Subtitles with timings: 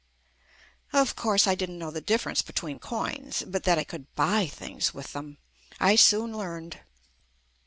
[0.93, 4.95] Of course, I didn't know the difference between coins, but that I could buy things
[4.95, 5.37] with them
[5.79, 6.79] I soon learned.